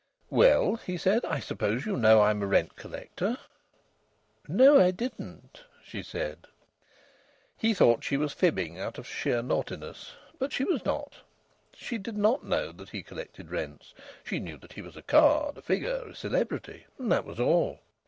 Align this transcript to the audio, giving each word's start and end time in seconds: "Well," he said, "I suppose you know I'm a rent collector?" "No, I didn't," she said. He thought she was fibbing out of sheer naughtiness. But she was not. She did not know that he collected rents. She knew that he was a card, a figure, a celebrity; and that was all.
"Well," 0.31 0.77
he 0.77 0.97
said, 0.97 1.23
"I 1.25 1.37
suppose 1.39 1.85
you 1.85 1.95
know 1.95 2.23
I'm 2.23 2.41
a 2.41 2.47
rent 2.47 2.75
collector?" 2.75 3.37
"No, 4.47 4.81
I 4.83 4.89
didn't," 4.89 5.63
she 5.83 6.01
said. 6.01 6.47
He 7.55 7.75
thought 7.75 8.03
she 8.03 8.17
was 8.17 8.33
fibbing 8.33 8.79
out 8.79 8.97
of 8.97 9.05
sheer 9.07 9.43
naughtiness. 9.43 10.15
But 10.39 10.53
she 10.53 10.63
was 10.63 10.83
not. 10.85 11.17
She 11.75 11.99
did 11.99 12.17
not 12.17 12.43
know 12.43 12.71
that 12.71 12.89
he 12.89 13.03
collected 13.03 13.51
rents. 13.51 13.93
She 14.23 14.39
knew 14.39 14.57
that 14.57 14.73
he 14.73 14.81
was 14.81 14.97
a 14.97 15.03
card, 15.03 15.59
a 15.59 15.61
figure, 15.61 15.97
a 16.07 16.15
celebrity; 16.15 16.87
and 16.97 17.11
that 17.11 17.23
was 17.23 17.39
all. 17.39 17.81